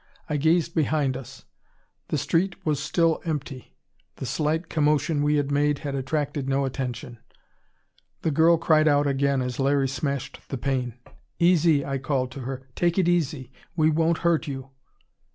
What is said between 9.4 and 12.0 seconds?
as Larry smashed the pane. "Easy," I